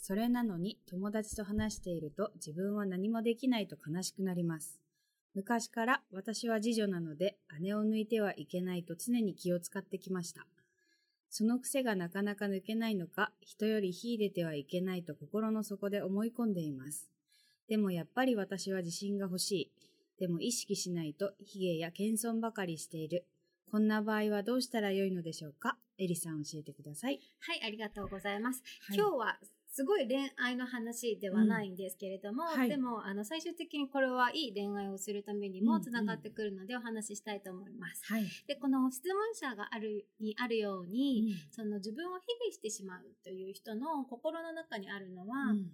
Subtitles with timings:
[0.00, 4.80] それなのに友達と話していると自分は何もできないと悲しくなります。
[5.34, 10.46] 昔から私は次女なので姉を抜いてはいけないと常に気を使ってきました。
[11.30, 17.10] その癖がなかなか抜けないのか、人より秀でてはいけないと心の底で思い込んでいます。
[17.68, 19.72] でもやっぱり私は自信が欲しい。
[20.18, 23.26] でも意識しないと卑下や謙遜ばかりしている。
[23.70, 25.76] こんな場合はどうしたらよいのでしょうか？
[25.98, 27.20] エリさん教えてください。
[27.40, 29.38] はいありがとうございます、はい今日は
[29.78, 31.76] すごい恋愛の話ではないん。
[31.76, 32.68] ですけれども、はい。
[32.68, 38.02] でもあの最終的にこれはいい恋愛をするためにもうんつながってくるのでお話ししたいと思います。
[38.12, 38.24] はい。
[38.48, 45.70] でこの質問者があるにあるように、その自分を卑下してしまうという人の心の中にあるのは、うん。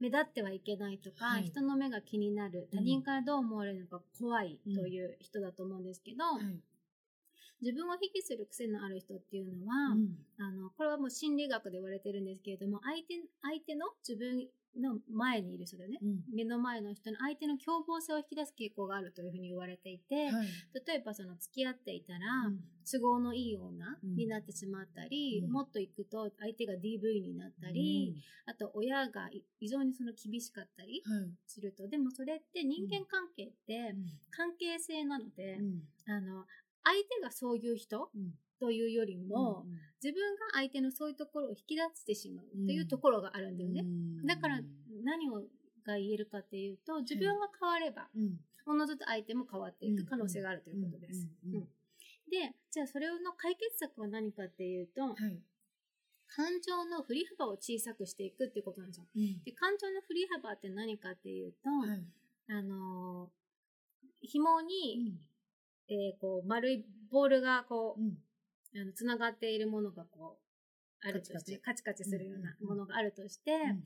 [0.00, 1.44] 目立ってはいけないとか、はい。
[1.44, 6.44] 人の目が気になるうん他人からどう思われるのか怖いという人だと思うんですけど、はい
[7.60, 10.16] 自分を卑下する癖のある人っていうのは、うん。
[10.38, 14.46] あのこれはもう心理学で言われてるんですけれども相手相手の自分
[14.78, 16.20] の前にいる人だよね、うん。
[16.34, 20.48] 目の前の人の相手の凶暴性を引き出す傾向があるというふうに言われていて、はい。
[20.86, 22.18] 例えばその付き合っていたら、
[22.48, 22.60] うん。
[22.84, 24.16] 都合のいい女うん。
[24.16, 25.50] になってしまったり、うん。
[25.52, 28.14] もっと行くと相手が DV になったり、
[28.44, 31.30] あと親がい非常にその厳しかったりうんはい。
[31.46, 33.96] するとでもそれって人間関係って
[34.30, 35.82] 関係性なので、うん。
[36.06, 36.44] あの
[36.86, 38.32] 相手がそういう人うん。
[38.58, 43.80] というよりも、うん自分が相手のそういうところを引き出してしまうっていうところがあるんだよね。
[43.80, 44.26] うん。
[44.26, 44.60] だから
[45.04, 45.42] 何を
[45.84, 48.38] が言えるかっていうと自分が変われば、うん。
[48.66, 51.26] おのずと相手も変わっていく可能性があるということです。
[52.30, 55.40] でじゃあそれの解決策は何かっていうと、はい。
[56.28, 59.06] 感情の振り幅を小さくしていくっていうことなんですよ。
[59.16, 59.42] うん。
[59.42, 62.04] で感情の振り幅って何かっていうと、はい。
[62.48, 63.46] あのー
[64.20, 65.14] 紐に、
[65.88, 68.18] えーこう丸いボールがこう、うん。
[68.80, 70.38] あの、つながっているものがこ
[71.04, 72.04] う、あるとして、カチカチ。
[72.04, 73.84] するようなものがあるとして、ん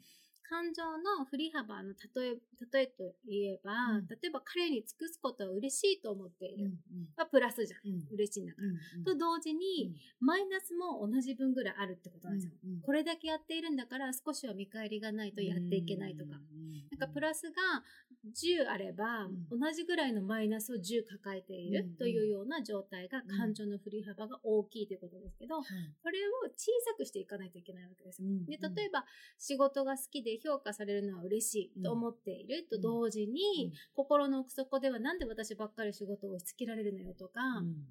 [0.49, 2.37] 感情の振り幅の例え、
[2.73, 6.67] 例えと言えば、うん例えば彼に尽くすことは嬉しいと思っている。
[6.67, 6.75] うん
[7.17, 7.81] はプラスじゃん。
[7.89, 8.69] うん嬉しいんだから。
[8.69, 12.53] うんと同時に、マイナスも同じ分ぐらいあるってことなんですよ。
[12.65, 16.41] うんこれだけやっているんだから少しは見返りがないとやっていけないとか。
[16.91, 17.85] なんかプラスが
[18.35, 25.65] 10あれば、う同じぐらいのマイナスを10抱えているうんというような状態が感情の振り幅が大きいということですけど、はい。
[26.03, 28.23] これを小さくしていかないといけないわけです。
[28.23, 28.29] よ。
[28.29, 28.47] うん。
[28.47, 29.05] で例えば
[29.39, 37.87] 仕事が好きで評価されるのは嬉しいと思っていると同時に、心の奥底ではなんで私ばっかり仕事を押し付けられるのよとか、うん。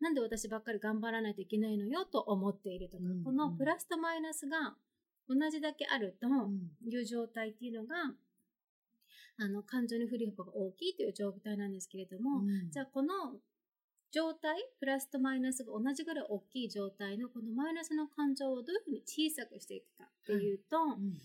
[0.00, 4.74] なんで私ばっかり頑張らないといけないのよと思っているとか、うんこのプラスとマイナスが
[5.28, 6.28] 同じだけあると
[6.84, 7.96] いう状態っていうのが、
[9.38, 12.70] あの感情の振り幅が大きいという状態なんですけれども、うん。
[12.70, 13.34] じゃあこの
[14.12, 21.18] 状態、プラスとマイナスが同じぐらい大きい状態のこのマイナスの感情をどういうふうに小さくしていくかっていうと、うん。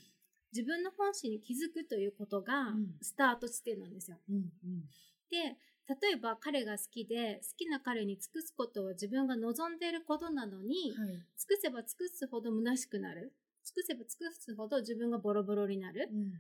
[0.54, 2.96] 自分の本心に気づくということがうん。
[3.02, 4.18] スタート地点なんですよ。
[4.30, 4.36] うん。
[4.36, 4.82] うん。
[5.30, 5.58] で、
[6.02, 11.08] 例えば彼が好きで好きな彼に尽くすことは自分が望んでいることなのに、はい。
[11.08, 13.34] 尽くせば尽くすほど虚しくなる。
[13.64, 16.10] 尽くせば尽くすほど自分がボロボロになる。
[16.12, 16.34] うん。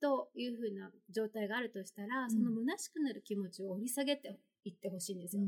[0.00, 2.30] というふうな状態があるとしたら、ん。
[2.30, 5.42] その虚しくなる気持ちを掘り下げていってほしいんですよ。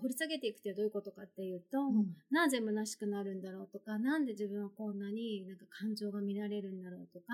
[0.00, 2.16] 掘り下げていくってどういうことかっていうと、うん。
[2.30, 7.26] なぜ虚しくなるんだろうとか、なんで自分はこんなになんか感情が乱れるんだろうとか、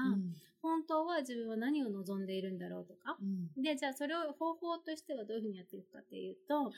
[0.60, 3.16] 本当は自分は何を望んでいるんだろうとか。
[3.20, 3.24] う
[3.60, 3.62] ん。
[3.62, 6.72] で、じゃあそれを方法としてはどういうふうにやっていくかっていうと、はい。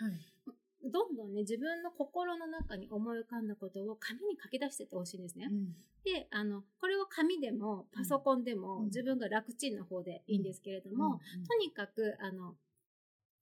[0.91, 5.49] どんどんね、自分の心の中に思い浮かんだことを紙に書き出していってほしいんですね。
[5.51, 5.75] うん。
[6.05, 8.85] で、あの、これは紙でもパソコンでも、うん。
[8.87, 11.47] 自分が楽ちんな方でいいんですけれども、うん。
[11.47, 12.55] とにかく、あの、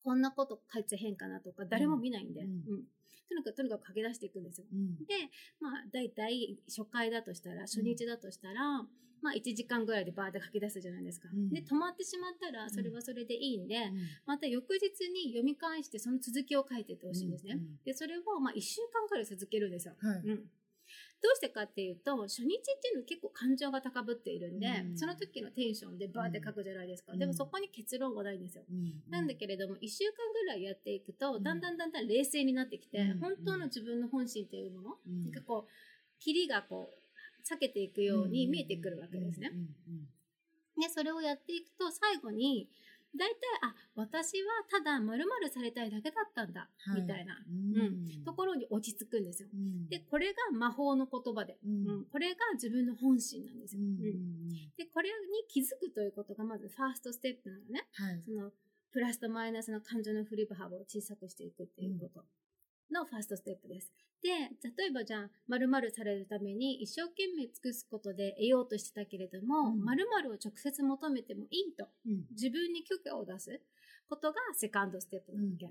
[0.02, 2.82] こんなこと書いてへんかなとか、誰も見ないんで、うんうん
[3.28, 4.66] とにかく、とにかく書き出していくんですよ。
[4.72, 5.14] うんで、
[5.60, 8.82] まあ、大体初回だとしたら、初日だとしたら、
[9.22, 11.28] まあ1時間ぐらいでバーって書き出すじゃないですか。
[11.32, 13.90] うんで、止まってしまったら、それはそれでいいんで、
[14.26, 17.54] また翌日に読み返してその続きを書いていってほしいんですね。
[17.54, 19.94] うんで、それをまあ1週間くらい続けるんですよ。
[19.98, 20.50] はいうん。
[21.22, 24.98] どうしてかっていうと、初日っていうのは結構感情が高ぶっているんで、うん。
[24.98, 27.12] その時のテンションでバーって書くじゃないですか。
[27.12, 27.18] うん。
[27.20, 28.64] でもそこに結論はないんですよ。
[28.68, 29.02] うん。
[29.08, 31.42] なんだけれども、1週間ぐらいやっていくと、うん。
[31.44, 33.18] だんだんだんだん冷静になってきて、うん。
[33.20, 35.22] 本当の自分の本心っていうもの、うん。
[35.22, 35.70] なんかこう、
[36.18, 37.02] 霧がこう、
[37.48, 39.52] 避けていくように見えてくるわけですね。
[40.80, 42.68] で、それをやっていくと、最後に、
[43.14, 47.02] 大体、あ、私はただ〇〇されたいだけだったんだ、はい。
[47.02, 48.24] みたいな、うん。
[48.24, 49.48] ところに落ち着くんですよ。
[49.52, 49.88] うん。
[49.88, 51.88] で、これが魔法の言葉で、うん。
[51.88, 52.04] うん。
[52.06, 53.82] これが自分の本心なんですよ。
[53.82, 54.04] うんうん。
[54.04, 54.48] うん。
[54.76, 55.14] で、これに
[55.48, 57.86] 気づくということがまずファーストステップなのね。
[57.92, 58.22] はい。
[58.24, 58.50] その、
[58.92, 62.24] プラスとマイナスの感情の振り幅を小さくしていくっていうこと
[62.92, 63.92] のファーストステップです。
[64.22, 64.28] で、
[64.76, 73.60] 例えばじゃあ、〇〇されるために一生懸命尽くすことで得ようとしてたけれども、うん〇〇を直接求めてもいいと、うん自分に許可を出す
[74.08, 75.68] ことがセカンドステップなわけ。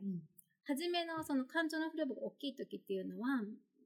[0.64, 3.42] 初めのその感情の振れ幅が大きい時っていうのは、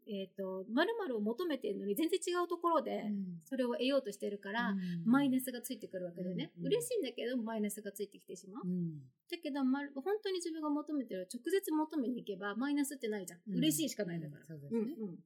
[0.08, 3.12] えっ、と、〇〇を求めてるのに全然違うところで、
[3.44, 6.52] それを得ようとしてるから、マイナスがついてくるわけだよね。
[6.58, 8.68] うん嬉しいんだけど、マイナスがついてきてしまう。
[8.68, 9.00] うん。
[9.30, 13.40] だけど、ま、本当に自分が求めてる直接求めに行けば、マイナスってないじゃん。
[13.48, 13.58] うん。
[13.58, 14.46] 嬉しいしかないんだから。
[14.46, 14.80] そうですね。
[14.82, 15.20] うんうん。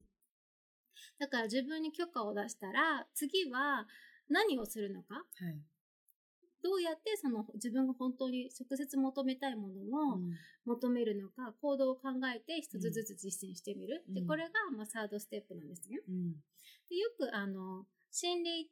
[1.19, 3.87] だから自分に許可を出したら、次は
[4.29, 5.15] 何をするのか？
[5.15, 5.59] はい
[6.61, 10.19] どうやってその自分が本当に直接求めたいものを
[10.65, 14.03] 求めるのか、行動を考えて一つずつ実践してみる。
[14.09, 14.27] で、うん。
[14.27, 15.99] これが、まあ、サードステップなんですね。
[16.07, 16.31] うん。
[16.89, 18.69] でよく、あの、心理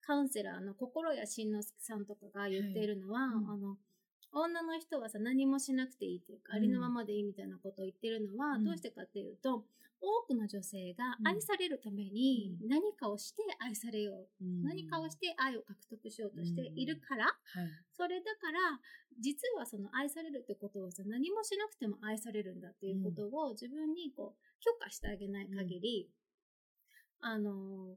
[0.00, 3.28] カウンセラーの心谷慎之介さんとかが言っているのは、はい。
[3.28, 3.50] うん。
[3.50, 3.76] あの、
[4.32, 8.64] 女の人はさ、何もしなくていいっていうか、うんありのままでいいみたいなことを言ってるのは、うん。
[8.64, 9.64] どうしてかっていうと、
[10.00, 12.68] 多くの女性が愛されるためにうん。
[12.68, 14.44] 何かをして愛されよう。
[14.44, 14.62] うん。
[14.64, 17.36] 何かをして愛を獲得しようとしているから、はい。
[17.92, 18.58] それだから、
[19.20, 26.10] 実はその愛されるってことはさ、何もしなくても愛されるんだっていうことを自分にこう、許可してあげない限り、
[27.20, 27.96] あの、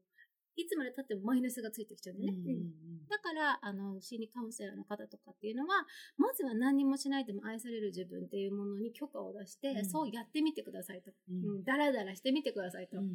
[0.55, 2.53] いつまで経ってもマイナスがついてきちゃうんだよね。
[2.53, 5.85] うんだから、あの、心理カウンセラーの方とかっていうのは、
[6.17, 9.85] まずは何もしないでも愛される自分っていうものに許可を出して、うん。
[9.85, 11.11] そうやってみてくださいと。
[11.29, 11.57] うん。
[11.57, 12.97] うん、だらだらしてみてくださいと。
[12.97, 13.05] うん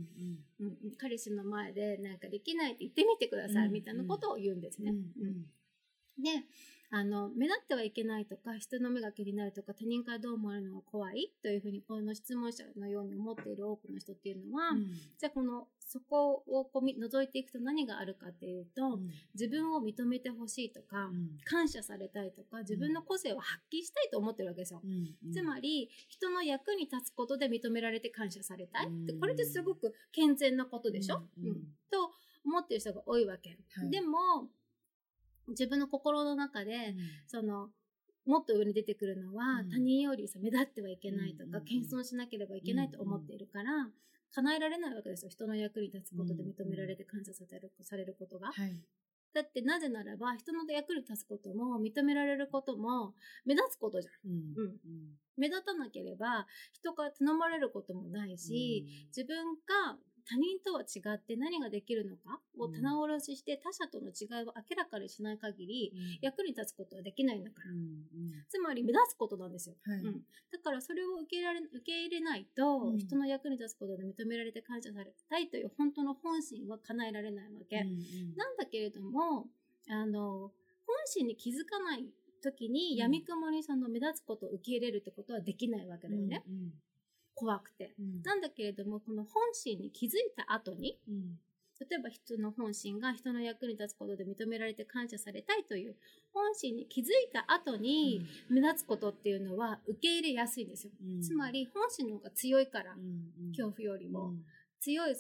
[0.60, 0.96] うんうん。
[0.96, 4.92] 彼氏の前でなんかできないって言ってみてください、うんみたいなことを言うんですね。
[4.92, 4.96] うん。
[4.96, 6.22] うん。
[6.22, 6.44] で、
[6.90, 14.72] あの、目立ってはいけないとか、人の目が気になるとか、他人からどう思われるのが怖いというふうに、この質問者のように思っている多くの人っていうのは、
[15.18, 18.98] じゃあこの、そこをこうみ覗いていくと何があるかっていうと、
[19.34, 21.10] 自分を認めてほしいとか、
[21.44, 24.82] 感謝されたいとか、自分の個性を発揮したいと思ってるわけですよ。
[25.32, 28.86] つまり、人の役に立つことで認められて感謝されたい。
[28.86, 29.06] うん。
[29.06, 31.48] でこれってすごく健全なことでしょ、うん。
[31.48, 31.54] うん。
[31.90, 32.12] と
[32.44, 33.58] 思ってる人が多いわけ。
[33.74, 33.90] はい。
[33.90, 34.48] でも、
[35.48, 36.94] 自分の心の中で、
[37.26, 37.70] その、
[38.26, 39.70] もっと上に出てくるのは、うん。
[39.70, 43.90] 他人よりさ、目立ってはいけないとか、うん謙遜しなければいけないと思っているから、
[44.34, 45.30] 叶えられないわけですよ。
[45.30, 48.48] 人の役に立つことで認められて感謝されるされることが。
[48.48, 48.82] はい。
[49.34, 54.30] だってなぜならば、人の役に立つことも、認められることも、目立つことじゃん。
[54.30, 54.54] うん。
[54.58, 54.76] うん。
[55.36, 59.98] 目立たなければ、人から頼まれることもないし、自分が
[60.28, 67.70] 他人とは違って何ができるのかを棚卸しして他者との違いを明らかにしない限り、役に立つことはできないんだから。
[68.50, 69.76] つまり目立つことなんですよ。
[69.86, 70.00] はい。
[70.00, 70.20] うん、
[70.52, 72.98] だからそれを受け入れられ受け入れないと、うん。
[72.98, 77.82] 人の役に立つことで認められて感謝されたいという本当の本心は叶えられないわけ。
[78.36, 79.46] なんだけれども、
[79.88, 80.52] あの、
[80.86, 82.04] 本心に気づかない
[82.42, 82.96] 時に、ん。
[82.96, 86.44] 闇雲にその目立つことを受け入れるってことはできないわけだよね。
[87.38, 87.94] 怖くて。
[88.24, 90.98] なんだけれども、この本心に気づいた後に、
[91.80, 95.96] 例えば人の本心が人の役に立つことで認められて感謝されたいという
[96.32, 100.92] 本心に気づいた後に目立つことっていうのは受け入れやすいんですよ。
[101.22, 102.96] つまり本心の方が強いから、
[103.56, 104.34] 恐怖よりも。
[104.80, 105.16] 強い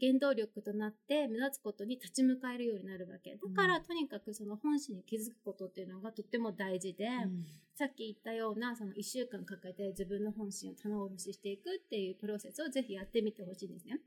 [0.00, 3.36] 原動力となって目立つことに立ち向かえるようになるわけ。
[3.36, 7.08] だから、とにかくその本心に気づくことっていうのがとっても大事で、
[7.74, 13.98] さっき言ったようなその1週間かけて自分の本心を棚卸ししていくっていうプロセスをぜひやってみてほしいんですね。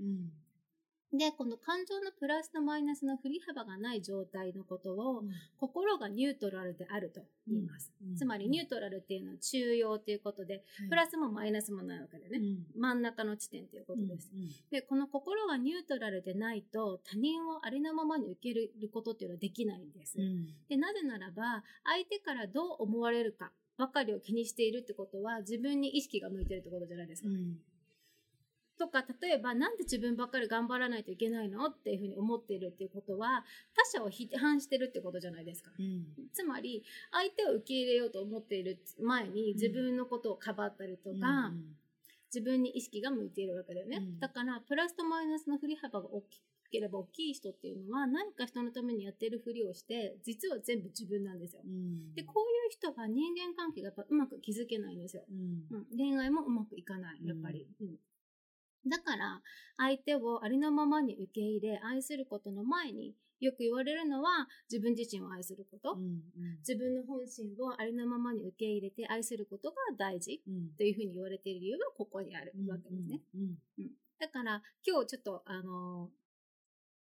[1.14, 5.24] で、この感情のプラスとマイナスの振り幅がない状態のことを、
[5.58, 7.92] 心がニュートラルであると言います。
[8.18, 12.40] つまりニュートラルっていうのは中庸ということで、プラスもマイナスもないわけでね。
[12.76, 14.30] 真ん中の地点ということです。
[14.72, 20.18] で、この心がニュートラルでないと他人をありのままに受けることっていうのはできないんです。
[20.68, 27.30] で、なぜならば、相手からどう思われるかばかりを気にしているってことは自分に意識が向いてるってことじゃないですか。
[28.77, 35.72] とか、例えば、なんで自分ばっかり頑張らないといけないのっていうふうに思っているっていうことは、他者を批判してるってことじゃないですか。
[35.77, 41.53] うんつまり、相手を受け入れようと思っている前に、自分のことをかばったりとか、
[42.27, 43.98] 自分に意識が向いているわけだよね。
[43.98, 46.41] うんだから、プラスとマイナスの振り幅が大き
[46.75, 51.62] ければ大きい人っていうのは、何か人のためにやってるふりをして、実は全部自分なんですよ。
[51.65, 55.24] うんで、こういう人が人間関係がやっぱうまく築けないんですよ。
[55.29, 57.67] うんうん、恋愛もうまくいかない、やっぱり。
[58.86, 59.42] うんだから、
[59.77, 65.94] 相手をありのままに受け入れ、愛することの前に、よく言われるのは、自分自身を愛すること。
[65.94, 66.22] うん
[66.60, 73.22] 自分の本心をありのままに受け入れて愛することが大事うんというふうに言われている理由がここにあるわけですね。
[73.36, 76.10] うんだから、今日ちょっと、あの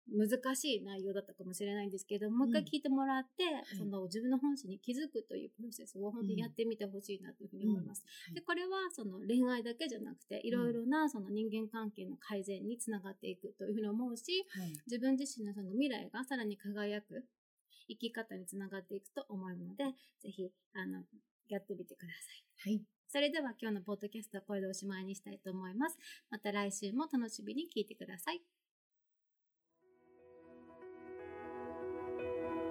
[0.09, 8.05] 難しい内容だったかもしれないんですけど、もう一回聞いてもらって、いその自分の本心に気づくというプロセスを本当にやってみてほしいなというふうに思います。
[8.29, 17.25] うんで、これはその恋愛だけじゃなくて、いろいろなその人間関係の改善につながっていくというふうに思うし、はい自分自身のその未来がさらに輝く
[17.89, 19.85] 生き方につながっていくと思うので、
[20.21, 21.03] ぜひ、あの、
[21.49, 22.13] やってみてくだ
[22.61, 22.75] さい。
[22.75, 25.97] はいそれでは今日のポッドキャストはこれでおしまいにしたいと思います。
[26.29, 28.41] また来週も楽しみに聞いてください。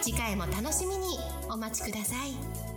[0.00, 1.18] 次回も楽しみに
[1.50, 2.67] お待ちください。